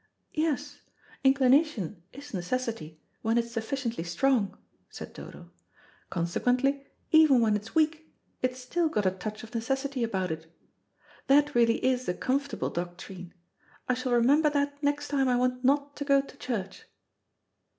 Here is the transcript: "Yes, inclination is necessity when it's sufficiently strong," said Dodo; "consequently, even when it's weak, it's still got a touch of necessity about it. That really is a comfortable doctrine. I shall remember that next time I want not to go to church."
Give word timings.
"Yes, 0.33 0.79
inclination 1.23 2.01
is 2.11 2.33
necessity 2.33 2.99
when 3.21 3.37
it's 3.37 3.51
sufficiently 3.51 4.03
strong," 4.03 4.57
said 4.89 5.13
Dodo; 5.13 5.51
"consequently, 6.09 6.87
even 7.11 7.39
when 7.39 7.55
it's 7.55 7.75
weak, 7.75 8.11
it's 8.41 8.59
still 8.59 8.89
got 8.89 9.05
a 9.05 9.11
touch 9.11 9.43
of 9.43 9.53
necessity 9.53 10.01
about 10.03 10.31
it. 10.31 10.51
That 11.27 11.53
really 11.53 11.85
is 11.85 12.09
a 12.09 12.15
comfortable 12.15 12.71
doctrine. 12.71 13.35
I 13.87 13.93
shall 13.93 14.13
remember 14.13 14.49
that 14.49 14.81
next 14.81 15.09
time 15.09 15.27
I 15.27 15.35
want 15.37 15.63
not 15.63 15.95
to 15.97 16.03
go 16.03 16.19
to 16.19 16.35
church." 16.37 16.85